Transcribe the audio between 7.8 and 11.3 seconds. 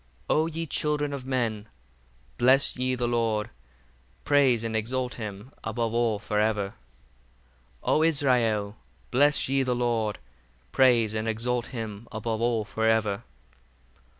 61 O Israel, bless ye the Lord: praise and